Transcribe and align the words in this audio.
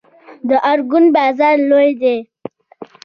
د 0.47 0.49
ارګون 0.71 1.05
بازار 1.15 1.55
لوی 1.69 1.89
دی 2.01 2.17